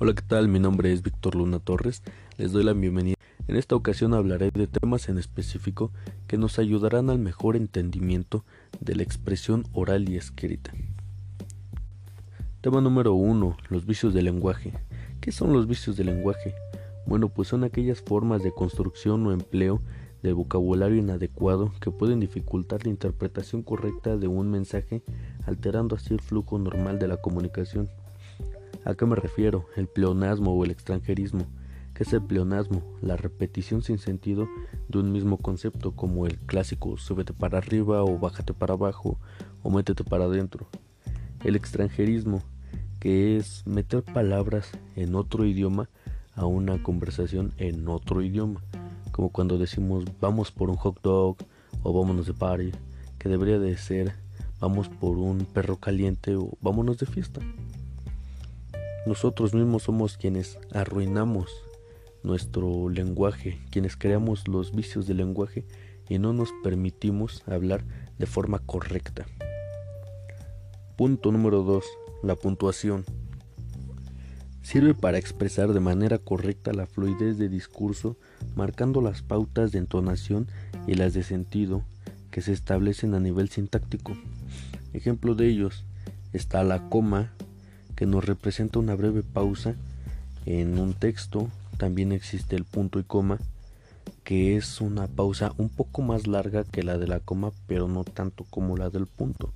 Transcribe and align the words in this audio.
Hola, 0.00 0.12
¿qué 0.12 0.22
tal? 0.22 0.48
Mi 0.48 0.58
nombre 0.58 0.92
es 0.92 1.04
Víctor 1.04 1.36
Luna 1.36 1.60
Torres. 1.60 2.02
Les 2.36 2.50
doy 2.50 2.64
la 2.64 2.72
bienvenida. 2.72 3.14
En 3.46 3.54
esta 3.54 3.76
ocasión 3.76 4.12
hablaré 4.12 4.50
de 4.50 4.66
temas 4.66 5.08
en 5.08 5.18
específico 5.18 5.92
que 6.26 6.36
nos 6.36 6.58
ayudarán 6.58 7.10
al 7.10 7.20
mejor 7.20 7.54
entendimiento 7.54 8.44
de 8.80 8.96
la 8.96 9.04
expresión 9.04 9.62
oral 9.72 10.08
y 10.08 10.16
escrita. 10.16 10.72
Tema 12.60 12.80
número 12.80 13.14
1. 13.14 13.56
Los 13.68 13.86
vicios 13.86 14.12
del 14.12 14.24
lenguaje. 14.24 14.72
¿Qué 15.20 15.30
son 15.30 15.52
los 15.52 15.68
vicios 15.68 15.96
del 15.96 16.06
lenguaje? 16.06 16.56
Bueno, 17.06 17.28
pues 17.28 17.46
son 17.46 17.62
aquellas 17.62 18.00
formas 18.00 18.42
de 18.42 18.52
construcción 18.52 19.24
o 19.28 19.32
empleo 19.32 19.80
del 20.24 20.34
vocabulario 20.34 20.96
inadecuado 20.96 21.72
que 21.80 21.92
pueden 21.92 22.18
dificultar 22.18 22.84
la 22.84 22.90
interpretación 22.90 23.62
correcta 23.62 24.16
de 24.16 24.26
un 24.26 24.50
mensaje, 24.50 25.04
alterando 25.46 25.94
así 25.94 26.12
el 26.12 26.20
flujo 26.20 26.58
normal 26.58 26.98
de 26.98 27.06
la 27.06 27.18
comunicación. 27.18 27.88
¿A 28.84 28.94
qué 28.94 29.06
me 29.06 29.16
refiero? 29.16 29.66
El 29.76 29.88
pleonasmo 29.88 30.52
o 30.52 30.64
el 30.64 30.70
extranjerismo. 30.70 31.46
¿Qué 31.94 32.02
es 32.02 32.12
el 32.12 32.22
pleonasmo? 32.22 32.82
La 33.00 33.16
repetición 33.16 33.82
sin 33.82 33.98
sentido 33.98 34.48
de 34.88 34.98
un 34.98 35.12
mismo 35.12 35.38
concepto, 35.38 35.92
como 35.92 36.26
el 36.26 36.38
clásico 36.38 36.96
súbete 36.96 37.32
para 37.32 37.58
arriba 37.58 38.02
o 38.02 38.18
bájate 38.18 38.52
para 38.52 38.74
abajo 38.74 39.18
o 39.62 39.70
métete 39.70 40.04
para 40.04 40.24
adentro. 40.24 40.66
El 41.44 41.56
extranjerismo, 41.56 42.42
que 43.00 43.36
es 43.36 43.66
meter 43.66 44.02
palabras 44.02 44.70
en 44.96 45.14
otro 45.14 45.44
idioma 45.44 45.88
a 46.34 46.46
una 46.46 46.82
conversación 46.82 47.52
en 47.58 47.88
otro 47.88 48.22
idioma 48.22 48.60
como 49.14 49.28
cuando 49.28 49.58
decimos 49.58 50.04
vamos 50.20 50.50
por 50.50 50.70
un 50.70 50.76
hot 50.76 51.00
dog 51.00 51.36
o 51.84 51.92
vámonos 51.92 52.26
de 52.26 52.34
party, 52.34 52.72
que 53.16 53.28
debería 53.28 53.60
de 53.60 53.76
ser 53.76 54.12
vamos 54.58 54.88
por 54.88 55.18
un 55.18 55.44
perro 55.44 55.76
caliente 55.76 56.34
o 56.34 56.50
vámonos 56.60 56.98
de 56.98 57.06
fiesta. 57.06 57.40
Nosotros 59.06 59.52
mismos 59.52 59.82
somos 59.82 60.16
quienes 60.16 60.58
arruinamos 60.72 61.50
nuestro 62.22 62.88
lenguaje, 62.88 63.60
quienes 63.70 63.96
creamos 63.96 64.48
los 64.48 64.74
vicios 64.74 65.06
del 65.06 65.18
lenguaje 65.18 65.66
y 66.08 66.18
no 66.18 66.32
nos 66.32 66.48
permitimos 66.62 67.42
hablar 67.46 67.84
de 68.18 68.24
forma 68.24 68.60
correcta. 68.60 69.26
Punto 70.96 71.32
número 71.32 71.62
2. 71.62 71.84
La 72.22 72.34
puntuación. 72.34 73.04
Sirve 74.62 74.94
para 74.94 75.18
expresar 75.18 75.74
de 75.74 75.80
manera 75.80 76.18
correcta 76.18 76.72
la 76.72 76.86
fluidez 76.86 77.36
de 77.36 77.50
discurso, 77.50 78.16
marcando 78.56 79.02
las 79.02 79.20
pautas 79.20 79.72
de 79.72 79.80
entonación 79.80 80.48
y 80.86 80.94
las 80.94 81.12
de 81.12 81.22
sentido 81.22 81.84
que 82.30 82.40
se 82.40 82.52
establecen 82.52 83.12
a 83.12 83.20
nivel 83.20 83.50
sintáctico. 83.50 84.16
Ejemplo 84.94 85.34
de 85.34 85.48
ellos 85.48 85.84
está 86.32 86.64
la 86.64 86.88
coma, 86.88 87.34
que 87.96 88.06
nos 88.06 88.24
representa 88.24 88.78
una 88.78 88.94
breve 88.94 89.22
pausa 89.22 89.74
en 90.46 90.78
un 90.78 90.94
texto. 90.94 91.48
También 91.78 92.12
existe 92.12 92.56
el 92.56 92.64
punto 92.64 92.98
y 92.98 93.04
coma, 93.04 93.38
que 94.22 94.56
es 94.56 94.80
una 94.80 95.06
pausa 95.06 95.52
un 95.58 95.68
poco 95.68 96.02
más 96.02 96.26
larga 96.26 96.64
que 96.64 96.82
la 96.82 96.98
de 96.98 97.06
la 97.06 97.20
coma, 97.20 97.52
pero 97.66 97.88
no 97.88 98.04
tanto 98.04 98.44
como 98.50 98.76
la 98.76 98.90
del 98.90 99.06
punto. 99.06 99.52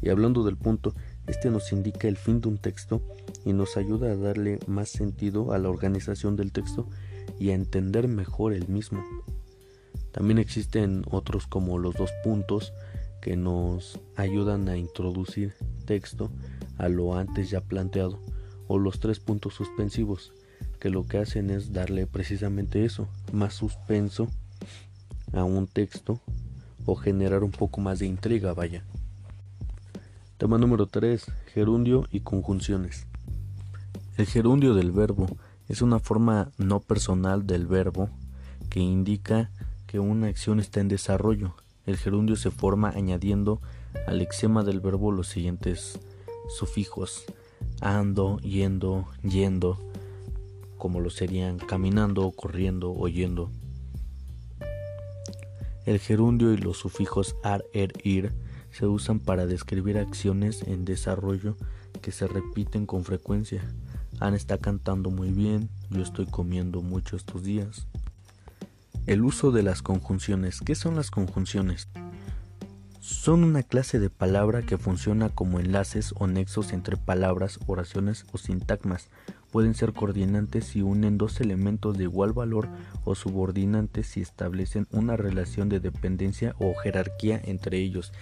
Y 0.00 0.08
hablando 0.08 0.42
del 0.44 0.56
punto, 0.56 0.94
este 1.26 1.50
nos 1.50 1.72
indica 1.72 2.08
el 2.08 2.16
fin 2.16 2.40
de 2.40 2.48
un 2.48 2.58
texto 2.58 3.00
y 3.44 3.52
nos 3.52 3.76
ayuda 3.76 4.10
a 4.10 4.16
darle 4.16 4.58
más 4.66 4.88
sentido 4.88 5.52
a 5.52 5.58
la 5.58 5.70
organización 5.70 6.34
del 6.34 6.50
texto 6.50 6.88
y 7.38 7.50
a 7.50 7.54
entender 7.54 8.08
mejor 8.08 8.52
el 8.52 8.68
mismo. 8.68 9.04
También 10.10 10.38
existen 10.38 11.04
otros 11.10 11.46
como 11.46 11.78
los 11.78 11.94
dos 11.94 12.10
puntos 12.24 12.72
que 13.20 13.36
nos 13.36 14.00
ayudan 14.16 14.68
a 14.68 14.76
introducir 14.76 15.54
texto 15.86 16.30
a 16.78 16.88
lo 16.88 17.16
antes 17.16 17.50
ya 17.50 17.60
planteado 17.60 18.18
o 18.68 18.78
los 18.78 19.00
tres 19.00 19.20
puntos 19.20 19.54
suspensivos 19.54 20.32
que 20.80 20.90
lo 20.90 21.06
que 21.06 21.18
hacen 21.18 21.50
es 21.50 21.72
darle 21.72 22.06
precisamente 22.06 22.84
eso, 22.84 23.08
más 23.32 23.54
suspenso 23.54 24.28
a 25.32 25.44
un 25.44 25.66
texto 25.66 26.20
o 26.86 26.96
generar 26.96 27.44
un 27.44 27.52
poco 27.52 27.80
más 27.80 27.98
de 28.00 28.06
intriga, 28.06 28.52
vaya. 28.52 28.84
Tema 30.38 30.58
número 30.58 30.86
3. 30.86 31.24
Gerundio 31.54 32.08
y 32.10 32.20
conjunciones. 32.20 33.06
El 34.16 34.26
gerundio 34.26 34.74
del 34.74 34.90
verbo 34.90 35.26
es 35.68 35.82
una 35.82 36.00
forma 36.00 36.50
no 36.58 36.80
personal 36.80 37.46
del 37.46 37.66
verbo 37.66 38.10
que 38.68 38.80
indica 38.80 39.50
que 39.86 40.00
una 40.00 40.26
acción 40.26 40.58
está 40.58 40.80
en 40.80 40.88
desarrollo. 40.88 41.54
El 41.86 41.96
gerundio 41.96 42.34
se 42.36 42.50
forma 42.50 42.90
añadiendo 42.90 43.60
al 44.06 44.18
lexema 44.18 44.64
del 44.64 44.80
verbo 44.80 45.12
los 45.12 45.28
siguientes 45.28 46.00
sufijos 46.48 47.24
ando, 47.80 48.38
yendo, 48.38 49.08
yendo, 49.22 49.78
como 50.78 51.00
lo 51.00 51.10
serían 51.10 51.58
caminando, 51.58 52.30
corriendo, 52.32 52.92
oyendo. 52.92 53.50
El 55.84 55.98
gerundio 55.98 56.52
y 56.52 56.56
los 56.56 56.78
sufijos 56.78 57.36
ar, 57.42 57.64
er, 57.72 57.92
ir 58.04 58.32
se 58.70 58.86
usan 58.86 59.18
para 59.20 59.46
describir 59.46 59.98
acciones 59.98 60.62
en 60.62 60.84
desarrollo 60.84 61.56
que 62.00 62.12
se 62.12 62.26
repiten 62.26 62.86
con 62.86 63.04
frecuencia. 63.04 63.62
Ana 64.20 64.36
está 64.36 64.58
cantando 64.58 65.10
muy 65.10 65.30
bien, 65.30 65.68
yo 65.90 66.02
estoy 66.02 66.26
comiendo 66.26 66.82
mucho 66.82 67.16
estos 67.16 67.42
días. 67.42 67.86
El 69.06 69.22
uso 69.24 69.50
de 69.50 69.64
las 69.64 69.82
conjunciones. 69.82 70.60
¿Qué 70.60 70.76
son 70.76 70.94
las 70.94 71.10
conjunciones? 71.10 71.88
Son 73.02 73.42
una 73.42 73.64
clase 73.64 73.98
de 73.98 74.10
palabra 74.10 74.62
que 74.62 74.78
funciona 74.78 75.28
como 75.28 75.58
enlaces 75.58 76.14
o 76.20 76.28
nexos 76.28 76.72
entre 76.72 76.96
palabras, 76.96 77.58
oraciones 77.66 78.24
o 78.30 78.38
sintagmas. 78.38 79.08
Pueden 79.50 79.74
ser 79.74 79.92
coordinantes 79.92 80.66
si 80.66 80.82
unen 80.82 81.18
dos 81.18 81.40
elementos 81.40 81.98
de 81.98 82.04
igual 82.04 82.32
valor 82.32 82.68
o 83.04 83.16
subordinantes 83.16 84.06
si 84.06 84.20
establecen 84.20 84.86
una 84.92 85.16
relación 85.16 85.68
de 85.68 85.80
dependencia 85.80 86.54
o 86.60 86.76
jerarquía 86.76 87.40
entre 87.44 87.78
ellos 87.78 88.12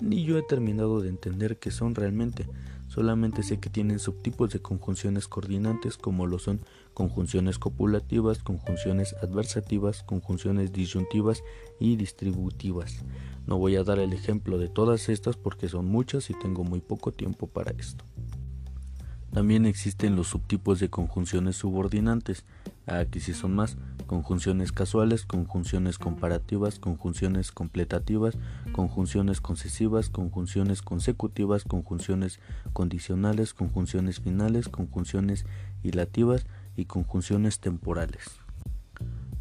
ni 0.00 0.24
yo 0.24 0.38
he 0.38 0.42
terminado 0.42 1.00
de 1.00 1.08
entender 1.08 1.58
qué 1.58 1.70
son 1.70 1.94
realmente. 1.94 2.46
Solamente 2.88 3.42
sé 3.42 3.60
que 3.60 3.70
tienen 3.70 4.00
subtipos 4.00 4.50
de 4.50 4.60
conjunciones 4.60 5.28
coordinantes 5.28 5.96
como 5.96 6.26
lo 6.26 6.38
son 6.38 6.60
conjunciones 6.92 7.58
copulativas, 7.58 8.40
conjunciones 8.40 9.14
adversativas, 9.22 10.02
conjunciones 10.02 10.72
disyuntivas 10.72 11.44
y 11.78 11.96
distributivas. 11.96 13.04
No 13.46 13.58
voy 13.58 13.76
a 13.76 13.84
dar 13.84 14.00
el 14.00 14.12
ejemplo 14.12 14.58
de 14.58 14.68
todas 14.68 15.08
estas 15.08 15.36
porque 15.36 15.68
son 15.68 15.86
muchas 15.86 16.30
y 16.30 16.34
tengo 16.34 16.64
muy 16.64 16.80
poco 16.80 17.12
tiempo 17.12 17.46
para 17.46 17.70
esto. 17.72 18.04
También 19.32 19.64
existen 19.64 20.16
los 20.16 20.26
subtipos 20.26 20.80
de 20.80 20.90
conjunciones 20.90 21.56
subordinantes. 21.56 22.44
Aquí 22.86 23.20
sí 23.20 23.32
son 23.32 23.54
más. 23.54 23.76
Conjunciones 24.08 24.72
casuales, 24.72 25.24
conjunciones 25.24 25.98
comparativas, 25.98 26.80
conjunciones 26.80 27.52
completativas, 27.52 28.36
conjunciones 28.72 29.40
concesivas, 29.40 30.10
conjunciones 30.10 30.82
consecutivas, 30.82 31.62
conjunciones 31.62 32.40
condicionales, 32.72 33.54
conjunciones 33.54 34.18
finales, 34.18 34.68
conjunciones 34.68 35.46
hilativas 35.84 36.46
y 36.76 36.86
conjunciones 36.86 37.60
temporales. 37.60 38.40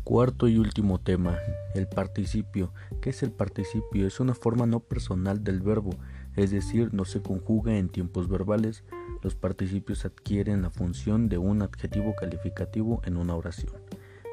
Cuarto 0.04 0.48
y 0.48 0.60
último 0.60 1.00
tema, 1.00 1.38
el 1.74 1.88
participio. 1.88 2.72
¿Qué 3.02 3.10
es 3.10 3.24
el 3.24 3.32
participio? 3.32 4.06
Es 4.08 4.20
una 4.20 4.36
forma 4.36 4.68
no 4.68 4.80
personal 4.82 5.44
del 5.44 5.62
verbo, 5.62 5.92
es 6.35 6.51
decir, 6.51 6.94
no 6.94 7.06
se 7.06 7.22
conjuga 7.22 7.78
en 7.78 7.90
tiempos 7.90 8.28
verbales, 8.29 8.84
los 9.22 9.35
participios 9.35 10.06
adquieren 10.06 10.62
la 10.62 10.69
función 10.69 11.29
de 11.29 11.38
un 11.38 11.62
adjetivo 11.62 12.16
calificativo 12.16 13.01
en 13.06 13.17
una 13.17 13.35
oración. 13.35 13.73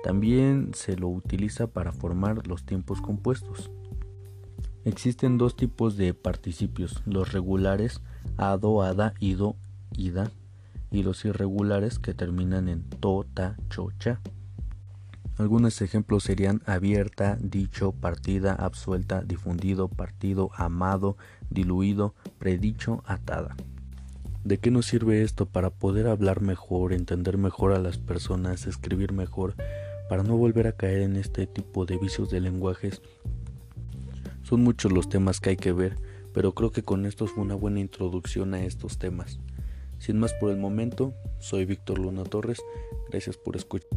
También 0.05 0.71
se 0.75 0.97
lo 0.97 1.09
utiliza 1.09 1.67
para 1.67 1.93
formar 1.93 2.47
los 2.47 2.65
tiempos 2.65 3.01
compuestos. 3.01 3.71
Existen 4.85 5.37
dos 5.37 5.57
tipos 5.57 5.97
de 5.97 6.15
participios, 6.15 7.03
los 7.07 7.33
regulares 7.33 8.01
ado, 8.37 8.83
ada, 8.83 9.15
ido, 9.19 9.57
ida 9.97 10.31
y 10.93 11.03
los 11.03 11.25
irregulares 11.25 11.99
que 11.99 12.15
terminan 12.15 12.69
en 12.69 12.85
to, 12.85 13.27
ta, 13.35 13.57
cho, 13.69 13.89
cha. 13.99 14.21
Algunos 15.39 15.83
ejemplos 15.83 16.25
serían 16.25 16.63
abierta, 16.65 17.37
dicho, 17.39 17.93
partida, 17.93 18.55
absuelta, 18.55 19.21
difundido, 19.21 19.89
partido, 19.89 20.51
amado, 20.55 21.19
diluido, 21.51 22.15
predicho, 22.39 23.03
atada. 23.05 23.55
¿De 24.45 24.57
qué 24.57 24.71
nos 24.71 24.87
sirve 24.87 25.23
esto 25.23 25.45
para 25.45 25.69
poder 25.69 26.07
hablar 26.07 26.41
mejor, 26.41 26.95
entender 26.95 27.37
mejor 27.37 27.73
a 27.73 27.79
las 27.79 27.99
personas, 27.99 28.67
escribir 28.67 29.13
mejor, 29.13 29.55
para 30.09 30.23
no 30.23 30.39
volver 30.39 30.69
a 30.69 30.73
caer 30.73 31.03
en 31.03 31.17
este 31.17 31.47
tipo 31.47 31.85
de 31.85 31.99
vicios 31.99 32.31
de 32.31 32.41
lenguajes? 32.41 33.03
Son 34.43 34.63
muchos 34.63 34.91
los 34.91 35.11
temas 35.11 35.41
que 35.41 35.51
hay 35.51 35.57
que 35.57 35.73
ver, 35.73 35.99
pero 36.33 36.55
creo 36.55 36.71
que 36.71 36.83
con 36.83 37.05
esto 37.05 37.27
fue 37.27 37.43
una 37.43 37.57
buena 37.57 37.81
introducción 37.81 38.55
a 38.55 38.65
estos 38.65 38.97
temas. 38.99 39.39
Sin 39.99 40.19
más 40.19 40.33
por 40.33 40.51
el 40.51 40.57
momento, 40.57 41.13
soy 41.41 41.67
Víctor 41.67 41.99
Luna 41.99 42.25
Torres, 42.25 42.63
gracias 43.11 43.37
por 43.37 43.57
escuchar. 43.57 43.91